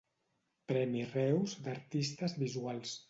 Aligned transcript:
Premi 0.71 1.03
Reus 1.11 1.53
d'Artistes 1.67 2.35
Visuals. 2.47 2.97